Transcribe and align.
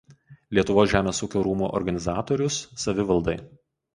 Lietuvos 0.57 0.87
Žemės 0.93 1.19
ūkio 1.27 1.43
rūmų 1.47 1.69
organizatorius 1.79 2.57
savivaldai. 2.85 3.37